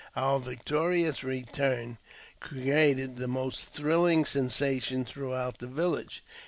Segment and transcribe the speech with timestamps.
[0.15, 1.99] Our victorious return
[2.39, 6.23] created the most thrilling sensation throughout the village.